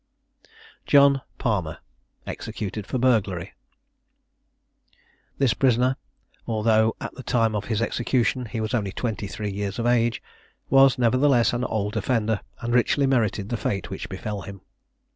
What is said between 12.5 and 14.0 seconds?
and richly merited the fate